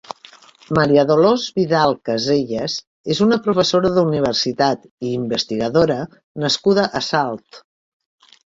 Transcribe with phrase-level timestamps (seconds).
[0.77, 2.77] María Dolors Vidal Casellas
[3.15, 6.03] és una professora d'universitat i investigadora
[6.47, 7.63] nascuda a Salt.